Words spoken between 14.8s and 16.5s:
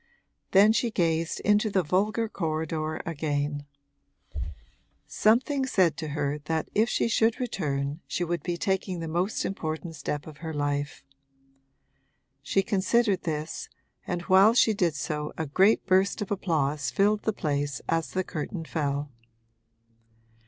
so a great burst of